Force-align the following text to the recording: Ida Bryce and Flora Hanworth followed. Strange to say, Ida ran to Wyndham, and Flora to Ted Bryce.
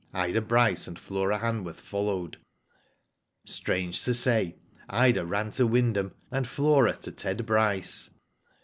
Ida 0.15 0.41
Bryce 0.41 0.87
and 0.87 0.97
Flora 0.97 1.37
Hanworth 1.37 1.79
followed. 1.79 2.37
Strange 3.45 4.03
to 4.05 4.15
say, 4.15 4.55
Ida 4.89 5.23
ran 5.27 5.51
to 5.51 5.67
Wyndham, 5.67 6.15
and 6.31 6.47
Flora 6.47 6.97
to 6.97 7.11
Ted 7.11 7.45
Bryce. 7.45 8.09